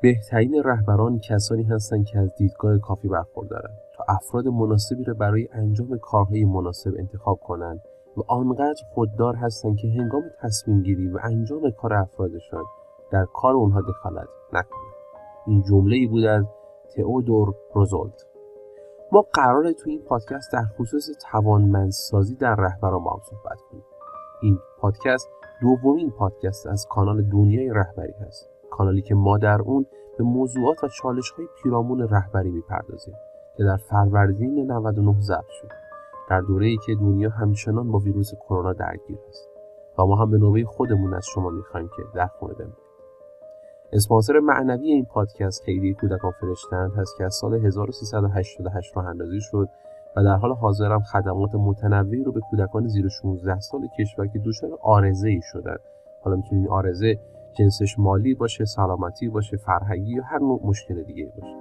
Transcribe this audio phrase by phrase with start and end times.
[0.00, 3.78] بهترین رهبران کسانی هستند که از دیدگاه کافی برخوردارند.
[3.96, 7.80] تا افراد مناسبی را برای انجام کارهای مناسب انتخاب کنند
[8.16, 12.64] و آنقدر خوددار هستند که هنگام تصمیم گیری و انجام کار افرادشان
[13.12, 14.94] در کار اونها دخالت نکنند.
[15.46, 16.44] این جمله ای بود از
[16.96, 18.26] تئودور روزولت.
[19.12, 23.84] ما قراره تو این پادکست در خصوص توانمندسازی در رهبران با هم صحبت کنیم.
[24.42, 25.28] این پادکست
[25.60, 28.57] دومین پادکست از کانال دنیای رهبری هست.
[28.70, 29.86] کانالی که ما در اون
[30.18, 33.14] به موضوعات و چالش های پیرامون رهبری می‌پردازیم
[33.56, 35.68] که در فروردین 99 ضبط شد.
[36.30, 39.48] در دوره ای که دنیا همچنان با ویروس کرونا درگیر است
[39.98, 42.88] و ما هم به نوبه خودمون از شما می‌خوایم که در خونه بمونید
[43.92, 49.68] اسپانسر معنوی این پادکست خیلی کودکان فرشتند هست که از سال 1388 راه اندازی شد
[50.16, 54.38] و در حال حاضر هم خدمات متنوعی رو به کودکان زیر 16 سال کشور که
[54.38, 55.76] دچار آرزه ای شدن.
[56.22, 57.18] حالا می‌تونین آرزه
[57.52, 61.56] جنسش مالی باشه سلامتی باشه فرهنگی یا هر نوع مشکل دیگه باشه.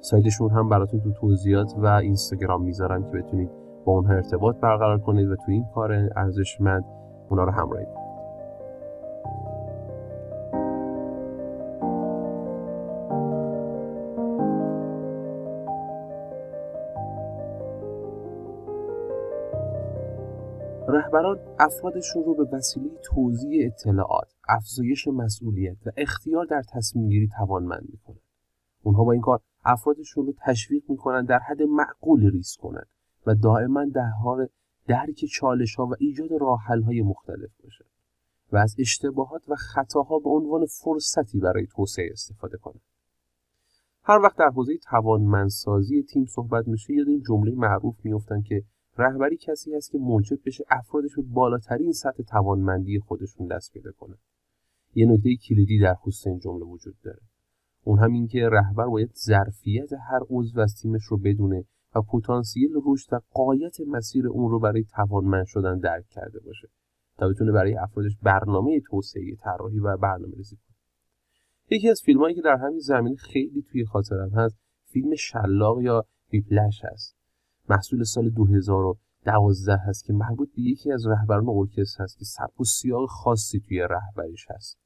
[0.00, 3.50] سایتشون هم براتون تو توضیحات و اینستاگرام می‌ذارم که بتونید
[3.84, 6.84] با اونها ارتباط برقرار کنید و تو این کار ارزشمند
[7.30, 8.01] اونا رو همراهی کنید.
[20.92, 27.88] رهبران افرادشون رو به وسیله توضیح اطلاعات، افزایش مسئولیت و اختیار در تصمیم گیری توانمند
[27.92, 28.20] می‌کنن.
[28.82, 32.88] اونها با این کار افرادشون رو تشویق می‌کنن در حد معقول ریسک کنند
[33.26, 34.48] و دائما در حال
[34.86, 37.84] درک چالش ها و ایجاد راه های مختلف باشن
[38.52, 42.80] و از اشتباهات و خطاها به عنوان فرصتی برای توسعه استفاده کنند.
[44.04, 48.64] هر وقت در حوزه توانمندسازی تیم صحبت میشه یاد این جمله معروف میفتن که
[48.98, 54.18] رهبری کسی هست که موجب بشه افرادش به بالاترین سطح توانمندی خودشون دست پیدا کنن.
[54.94, 57.20] یه نکته کلیدی در خصوص این جمله وجود داره.
[57.84, 63.12] اون هم که رهبر باید ظرفیت هر عضو از تیمش رو بدونه و پتانسیل رشد
[63.12, 66.68] و قایت مسیر اون رو برای توانمند شدن درک کرده باشه
[67.18, 70.76] تا بتونه برای افرادش برنامه توسعه طراحی و برنامه ریزی کنه.
[71.76, 76.84] یکی از فیلمایی که در همین زمینه خیلی توی خاطرم هست فیلم شلاق یا ویپلش
[76.84, 77.21] هست.
[77.68, 82.64] محصول سال 2012 هست که مربوط به یکی از رهبران ارکستر هست که سبک و
[82.64, 84.78] سیاق خاصی توی رهبریش هست.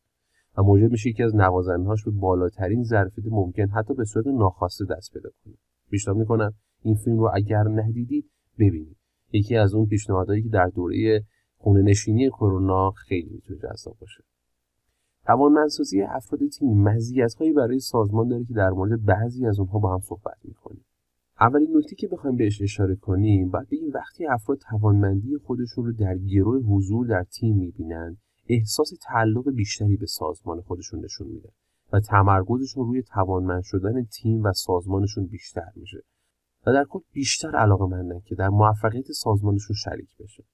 [0.59, 5.13] و موجب میشه یکی از نوازندهاش به بالاترین ظرفیت ممکن حتی به صورت ناخواسته دست
[5.13, 5.55] پیدا کنه.
[5.91, 8.97] پیشنهاد می‌کنم این فیلم رو اگر ندیدید ببینید.
[9.33, 11.25] یکی از اون پیشنهادهایی که در دوره
[11.57, 14.25] خونه نشینی کرونا خیلی می‌تونه جذاب باشه.
[15.27, 20.01] توانمندسازی افراد تیم مزیت‌هایی برای سازمان داره که در مورد بعضی از اونها با هم
[20.01, 20.85] صحبت می‌کنیم.
[21.41, 26.19] اولین نکته که بخوایم بهش اشاره کنیم باید بگیم وقتی افراد توانمندی خودشون رو در
[26.19, 28.17] گروه حضور در تیم می‌بینن
[28.49, 31.51] احساس تعلق بیشتری به سازمان خودشون نشون میدن
[31.93, 36.03] و تمرکزشون روی توانمند شدن تیم و سازمانشون بیشتر میشه
[36.67, 40.45] و در کل بیشتر علاقه مندن که در موفقیت سازمانشون شریک بشه.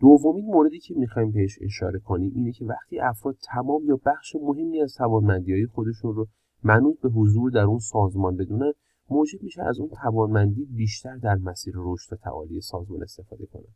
[0.00, 4.80] دومین موردی که می‌خوایم بهش اشاره کنیم اینه که وقتی افراد تمام یا بخش مهمی
[4.82, 6.26] از توانمندی های خودشون رو
[6.62, 8.72] منوط به حضور در اون سازمان بدونن
[9.10, 13.74] موجب میشه از اون توانمندی بیشتر در مسیر رشد و تعالی سازمان استفاده کنن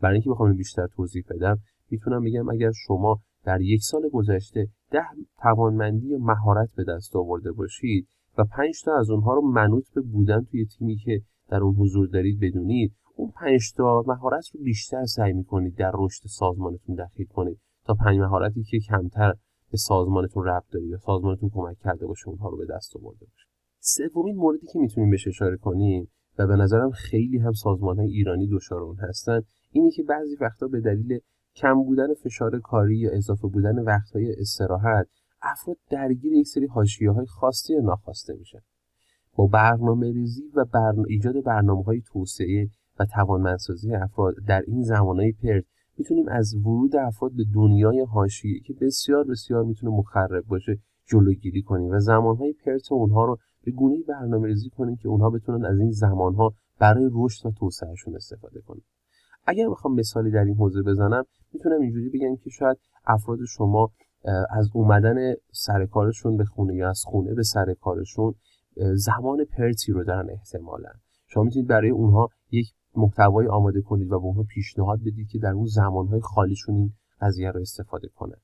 [0.00, 1.58] برای اینکه بخوام بیشتر توضیح بدم
[1.90, 5.04] می‌تونم بگم اگر شما در یک سال گذشته ده
[5.42, 8.08] توانمندی مهارت به دست آورده باشید
[8.38, 12.08] و پنج تا از اونها رو منوط به بودن توی تیمی که در اون حضور
[12.08, 17.60] دارید بدونید اون پنج تا مهارت رو بیشتر سعی می‌کنید در رشد سازمانتون دخیل کنید
[17.84, 19.32] تا پنج مهارتی که کمتر
[19.70, 23.49] به سازمانتون ربط داره یا سازمانتون کمک کرده باشه اونها رو به دست آورده باشه
[23.80, 28.48] سومین موردی که می‌تونیم بهش اشاره کنیم و به نظرم خیلی هم سازمان های ایرانی
[28.52, 31.18] دچار اون هستن اینه که بعضی وقتا به دلیل
[31.56, 35.06] کم بودن فشار کاری یا اضافه بودن وقتهای استراحت
[35.42, 38.58] افراد درگیر یک سری حاشیه های خواسته یا ناخواسته میشن.
[39.36, 40.64] با برنامه ریزی و
[41.08, 42.68] ایجاد برنامه های توسعه
[42.98, 45.64] و توانمندسازی افراد در این زمانهای پرت
[45.98, 51.90] می‌تونیم از ورود افراد به دنیای حاشیه که بسیار بسیار می‌تونه مخرب باشه جلوگیری کنیم
[51.90, 55.90] و زمانهای پرت اونها رو به گونه برنامه ریزی کنیم که اونها بتونن از این
[55.90, 58.80] زمانها برای رشد و توسعهشون استفاده کنن.
[59.46, 62.76] اگر بخوام مثالی در این حوزه بزنم می‌تونم اینجوری بگم که شاید
[63.06, 63.90] افراد شما
[64.50, 68.34] از اومدن سر کارشون به خونه یا از خونه به سر کارشون
[68.94, 70.90] زمان پرتی رو دارن احتمالا.
[71.26, 72.66] شما می‌تونید برای اونها یک
[72.96, 77.50] محتوای آماده کنید و به اونها پیشنهاد بدید که در اون زمانهای خالیشون این قضیه
[77.50, 78.36] رو استفاده کنن.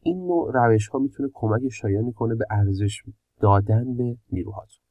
[0.00, 3.02] این نوع روش ها می‌تونه کمک شایانی کنه به ارزش
[3.44, 4.82] دادن به نیروهاتون.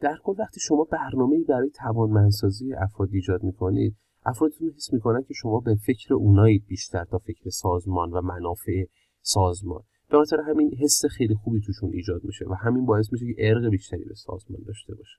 [0.00, 5.60] در کل وقتی شما برنامه برای توانمندسازی افراد ایجاد می‌کنید افرادتون حس می‌کنن که شما
[5.60, 8.84] به فکر اونایید بیشتر تا فکر سازمان و منافع
[9.20, 9.82] سازمان.
[10.10, 13.68] به خاطر همین حس خیلی خوبی توشون ایجاد میشه و همین باعث میشه که ارق
[13.68, 15.18] بیشتری به سازمان داشته باشه.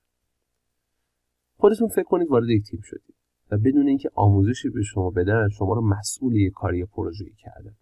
[1.57, 3.16] خودتون فکر کنید وارد یک تیم شدید
[3.51, 7.75] و بدون اینکه آموزشی به شما بدن شما رو مسئول یک کاری پروژه‌ای کردن.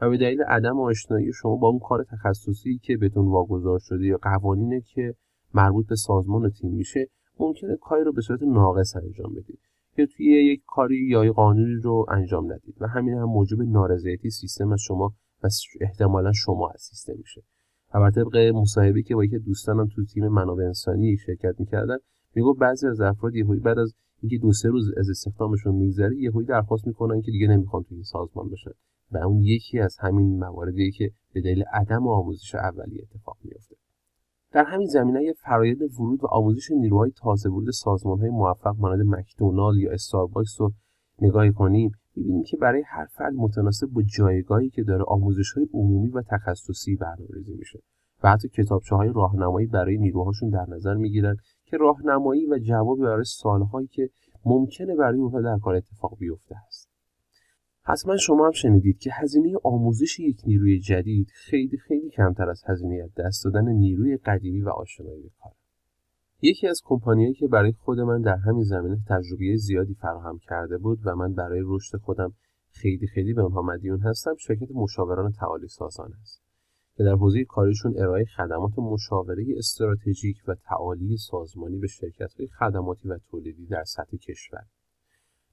[0.00, 4.18] و به دلیل عدم آشنایی شما با اون کار تخصصی که بهتون واگذار شده یا
[4.22, 5.14] قوانینی که
[5.54, 7.06] مربوط به سازمان و تیم میشه
[7.40, 9.60] ممکنه کاری رو به صورت ناقص انجام بدید.
[9.98, 12.74] یا توی یک کاری یا قانونی رو انجام ندید.
[12.80, 15.48] و همین هم موجب نارضایتی سیستم از شما و
[15.80, 17.42] احتمالا شما از سیستم میشه.
[17.94, 21.96] و بر طبق مصاحبه که با یکی دوستانم تو تیم منابع انسانی شرکت می‌کردن
[22.34, 26.46] میگو بعضی از افراد یهویی بعد از اینکه دو سه روز از استخدامشون میگذره یهویی
[26.46, 28.70] درخواست می‌کنن که دیگه نمی‌خوان توی سازمان باشن
[29.10, 33.76] و اون یکی از همین مواردی که به دلیل عدم آموزش اولیه اتفاق میفته
[34.52, 37.68] در همین زمینه فرایند ورود و آموزش نیروهای تازه ورود
[38.20, 40.72] های موفق مانند مکدونالد یا استارباکس رو
[41.22, 46.08] نگاه کنیم می‌بینیم که برای هر فرد متناسب با جایگاهی که داره آموزش های عمومی
[46.08, 47.78] و تخصصی برنامه‌ریزی میشه
[48.22, 53.24] و حتی کتابچه های راهنمایی برای نیروهاشون در نظر می‌گیرن که راهنمایی و جوابی برای
[53.24, 54.08] سالهایی که
[54.44, 56.95] ممکنه برای اونها در کار اتفاق بیفته است.
[57.88, 63.10] حتما شما هم شنیدید که هزینه آموزش یک نیروی جدید خیلی خیلی کمتر از هزینه
[63.16, 65.52] دست دادن نیروی قدیمی و آشنایی به کار
[66.42, 70.98] یکی از کمپانیایی که برای خود من در همین زمینه تجربه زیادی فراهم کرده بود
[71.04, 72.32] و من برای رشد خودم
[72.70, 76.42] خیلی خیلی به آنها مدیون هستم شرکت مشاوران تعالی سازان است
[76.96, 81.88] که در حوزه کاریشون ارائه خدمات مشاوره استراتژیک و تعالی سازمانی به
[82.38, 84.62] های خدماتی و تولیدی در سطح کشور.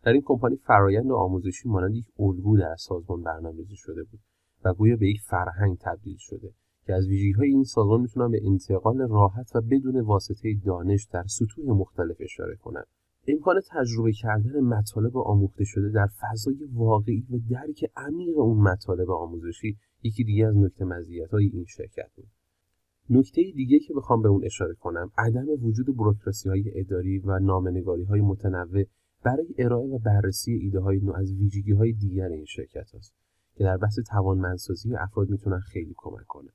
[0.03, 4.19] در این کمپانی فرایند آموزشی مانند یک الگو در سازمان برنامه‌ریزی شده بود
[4.65, 6.53] و گویا به یک فرهنگ تبدیل شده
[6.85, 11.23] که از ویژگی های این سازمان می‌تونن به انتقال راحت و بدون واسطه دانش در
[11.23, 12.85] سطوح مختلف اشاره کنند
[13.27, 19.77] امکان تجربه کردن مطالب آموخته شده در فضای واقعی و درک عمیق اون مطالب آموزشی
[20.03, 22.27] یکی دیگه از نکته مزیت های این شرکت بود.
[23.09, 28.03] نکته دیگه که بخوام به اون اشاره کنم عدم وجود بروکراسی های اداری و نامنگاری
[28.03, 28.83] های متنوع
[29.23, 33.13] برای ارائه و بررسی ایده های نو از ویژگی های دیگر این شرکت است
[33.55, 36.51] که در بحث توانمندسازی افراد می‌تونن خیلی کمک کنن.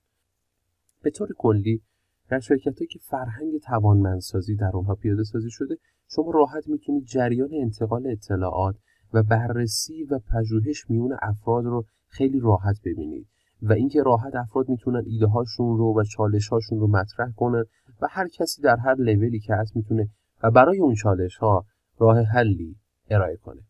[1.03, 1.82] به طور کلی
[2.29, 5.76] در شرکت که فرهنگ توانمندسازی در اونها پیاده سازی شده
[6.09, 8.76] شما راحت می‌تونید جریان انتقال اطلاعات
[9.12, 13.26] و بررسی و پژوهش میون افراد رو خیلی راحت ببینید
[13.62, 17.64] و اینکه راحت افراد می‌تونن ایده هاشون رو و چالش هاشون رو مطرح کنن
[18.00, 20.09] و هر کسی در هر لولی که هست می‌تونه
[20.43, 21.64] و برای اون چالش ها
[21.99, 22.77] راه حلی
[23.11, 23.61] ارائه کنه.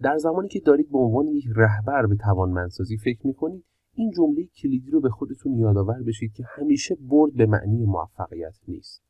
[0.00, 3.64] در زمانی که دارید به عنوان یک رهبر به توانمندسازی فکر می‌کنید
[3.94, 9.02] این جمله کلیدی رو به خودتون یادآور بشید که همیشه برد به معنی موفقیت نیست.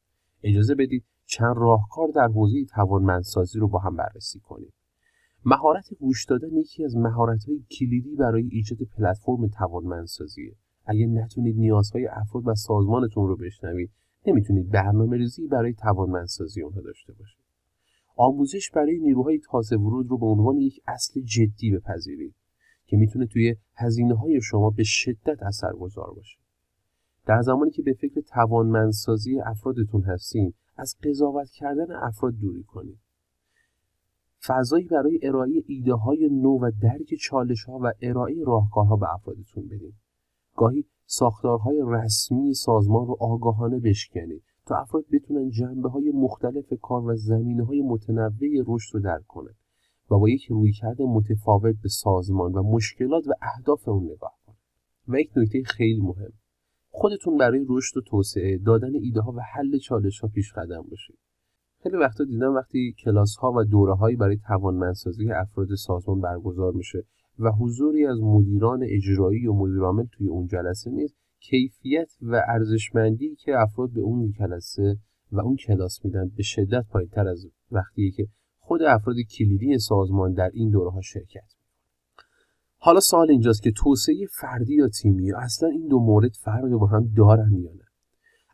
[0.42, 4.72] اجازه بدید چند راهکار در حوزه توانمندسازی رو با هم بررسی کنیم.
[5.44, 12.46] مهارت گوش دادن یکی از مهارت‌های کلیدی برای ایجاد پلتفرم توانمندسازیه اگه نتونید نیازهای افراد
[12.46, 13.90] و سازمانتون رو بشنوید
[14.26, 17.47] نمی‌تونید برنامه ریزی برای توانمندسازی اونها داشته باشید.
[18.18, 22.34] آموزش برای نیروهای تازه ورود رو به عنوان یک اصل جدی بپذیرید
[22.84, 26.38] که می‌تونه توی هزینه های شما به شدت اثرگذار باشه.
[27.26, 32.98] در زمانی که به فکر توانمندسازی افرادتون هستین از قضاوت کردن افراد دوری کنید.
[34.46, 39.66] فضایی برای ارائه ایده های نو و درک چالش ها و ارائه راهکارها به افرادتون
[39.66, 39.92] بدین.
[40.56, 44.42] گاهی ساختارهای رسمی سازمان رو آگاهانه بشکنید.
[44.68, 49.56] تا افراد بتونن جنبه های مختلف کار و زمینه های متنوع رشد رو درک کنند
[50.10, 54.58] و با یک رویکرد متفاوت به سازمان و مشکلات و اهداف اون نگاه کنند
[55.08, 56.32] و یک نکته خیلی مهم
[56.88, 61.18] خودتون برای رشد و توسعه دادن ایده ها و حل چالش ها پیش قدم باشید.
[61.82, 67.04] خیلی وقتا دیدم وقتی کلاس ها و دوره هایی برای توانمندسازی افراد سازمان برگزار میشه
[67.38, 73.58] و حضوری از مدیران اجرایی و مدیرعامل توی اون جلسه نیست کیفیت و ارزشمندی که
[73.58, 74.98] افراد به اون جلسه
[75.32, 78.28] و اون کلاس میدن به شدت پایینتر از وقتی که
[78.58, 81.58] خود افراد کلیدی سازمان در این دوره ها شرکت
[82.80, 87.12] حالا سوال اینجاست که توسعه فردی یا تیمی اصلا این دو مورد فرق با هم
[87.16, 87.84] دارن یا نه؟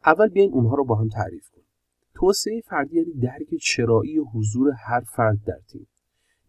[0.07, 1.67] اول بیاین اونها رو با هم تعریف کنیم.
[2.14, 5.87] توسعه فردی یعنی درک چرایی حضور هر فرد در تیم.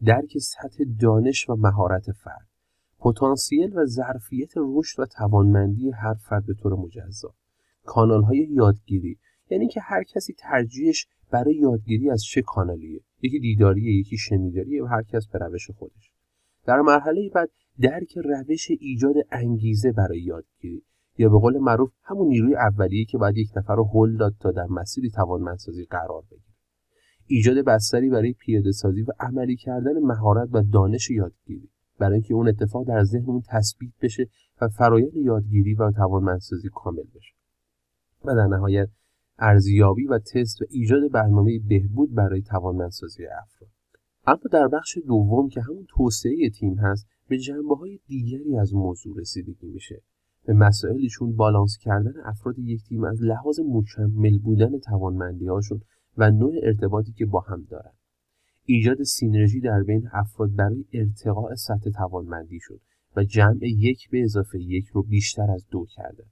[0.06, 2.48] درک سطح دانش و مهارت فرد.
[3.00, 7.34] پتانسیل و ظرفیت رشد و توانمندی هر فرد به طور مجزا.
[7.84, 9.18] کانال های یادگیری
[9.50, 14.86] یعنی که هر کسی ترجیحش برای یادگیری از چه کانالیه؟ یکی دیداریه یکی شنیداریه و
[14.86, 16.12] هر کس به روش خودش.
[16.66, 17.50] در مرحله بعد
[17.82, 20.84] درک روش ایجاد انگیزه برای یادگیری.
[21.18, 24.52] یا به قول معروف همون نیروی اولیه که باید یک نفر رو هل داد تا
[24.52, 26.56] در مسیری توانمندسازی قرار بگیره.
[27.28, 31.70] ایجاد بستری برای پیاده سازی و عملی کردن مهارت و دانش یادگیری.
[32.00, 34.28] برای اینکه اون اتفاق در ذهن اون تثبیت بشه
[34.62, 37.34] و فرایند یادگیری و توانمندسازی کامل بشه.
[38.26, 38.90] و در نهایت
[39.40, 43.70] ارزیابی و تست و ایجاد برنامه بهبود برای توانمندسازی افراد.
[44.28, 49.20] اما در بخش دوم که همون توسعه تیم هست به جنبه های دیگری از موضوع
[49.20, 50.02] رسیدگی میشه.
[50.46, 55.82] به مسائلشون بالانس کردن افراد یک تیم از لحاظ مکمل بودن توانمندی هاشون
[56.18, 57.92] و نوع ارتباطی که با هم دارن.
[58.66, 62.80] ایجاد سینرژی در بین افراد برای ارتقاء سطح توانمندیشون
[63.16, 66.24] و جمع یک به اضافه یک رو بیشتر از دو کرده.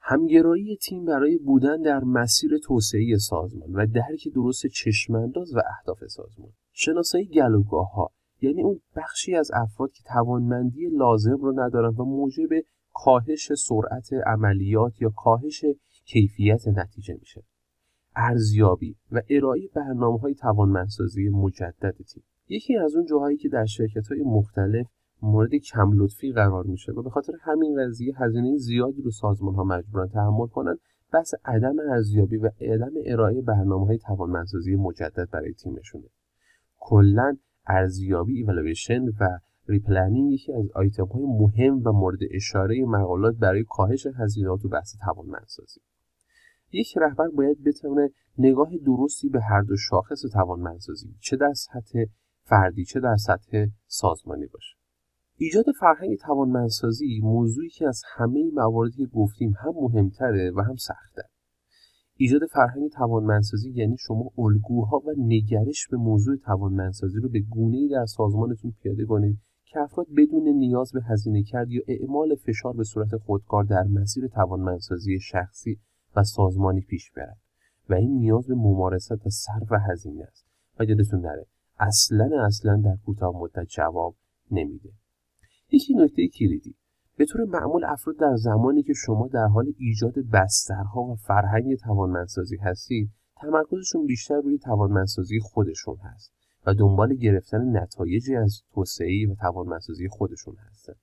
[0.00, 6.52] همگرایی تیم برای بودن در مسیر توسعه سازمان و درک درست چشمانداز و اهداف سازمان.
[6.72, 12.48] شناسایی گلوگاه ها یعنی اون بخشی از افراد که توانمندی لازم رو ندارن و موجب
[12.92, 15.64] کاهش سرعت عملیات یا کاهش
[16.04, 17.42] کیفیت نتیجه میشه.
[18.18, 22.22] ارزیابی و ارائه برنامه های توانمندسازی مجدد تیم.
[22.48, 24.86] یکی از اون جاهایی که در شرکت های مختلف
[25.22, 29.64] مورد کم لطفی قرار میشه و به خاطر همین قضیه هزینه زیادی رو سازمان ها
[29.64, 30.76] مجبورن تحمل کنن
[31.12, 36.08] بحث عدم ارزیابی و عدم ارائه برنامه های توانمندسازی مجدد برای تیمشونه.
[36.78, 43.64] کلا ارزیابی evaluation و replanning یکی از آیتم های مهم و مورد اشاره مقالات برای
[43.68, 45.80] کاهش هزینات و بحث توانمندسازی.
[46.72, 51.14] یک رهبر باید بتونه نگاه درستی به هر دو شاخص توانمندسازی.
[51.20, 52.04] چه در سطح
[52.42, 54.76] فردی چه در سطح سازمانی باشه.
[55.36, 61.22] ایجاد فرهنگ توانمندسازی موضوعی که از همه مواردی که گفتیم هم مهمتره و هم سخته.
[62.20, 68.06] ایجاد فرهنگ توانمندسازی یعنی شما الگوها و نگرش به موضوع توانمندسازی رو به گونه‌ای در
[68.06, 73.16] سازمانتون پیاده کنید که افراد بدون نیاز به هزینه کرد یا اعمال فشار به صورت
[73.16, 75.78] خودکار در مسیر توانمندسازی شخصی
[76.18, 77.38] و سازمانی پیش برد.
[77.88, 80.46] و این نیاز به ممارست و صرف هزینه است.
[80.78, 81.46] و یادتون نره.
[81.78, 84.16] اصلا اصلا در کوتاه مدت جواب
[84.50, 84.90] نمیده.
[85.70, 86.76] یکی نکته کلیدی.
[87.16, 92.56] به طور معمول افراد در زمانی که شما در حال ایجاد بسترها و فرهنگ توانمندسازی
[92.56, 96.32] هستید تمرکزشون بیشتر روی توانمندسازی خودشون هست
[96.66, 100.94] و دنبال گرفتن نتایجی از توسعه و توانمندسازی خودشون هستن.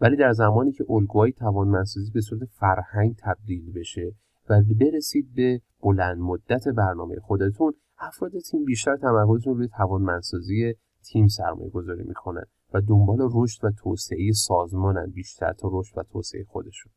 [0.00, 4.14] ولی در زمانی که الگوهای توانمندسازی به صورت فرهنگ تبدیل بشه
[4.50, 7.72] و برسید به بلند مدت برنامه خودتون.
[7.98, 10.74] افراد تیم بیشتر تمرکزشون روی توانمندسازی
[11.04, 16.44] تیم سرمایه گذاری می‌کنن و دنبال رشد و توسعه سازمانن بیشتر تا رشد و توسعه
[16.44, 16.92] خودشون.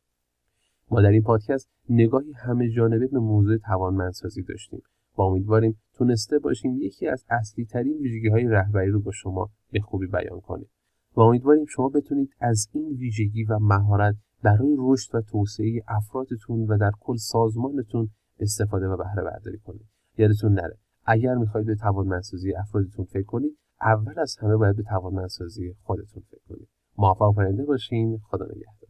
[0.91, 4.81] ما در این پادکست نگاهی همه جانبه به موضوع توانمندسازی داشتیم.
[5.17, 9.79] و امیدواریم تونسته باشیم یکی از اصلی ترین ویژگی های رهبری رو با شما به
[9.79, 10.69] خوبی بیان کنیم.
[11.15, 16.77] و امیدواریم شما بتونید از این ویژگی و مهارت برای رشد و توسعه افرادتون و
[16.77, 19.87] در کل سازمانتون استفاده و بهره برداری کنید.
[20.17, 25.73] یادتون نره اگر می‌خواهید به توانمندسازی افرادتون فکر کنید اول از همه باید به توانمندسازی
[25.83, 26.67] خودتون فکر کنید.
[26.97, 28.19] موفق و باشین.
[28.23, 28.80] خدا نگهدار.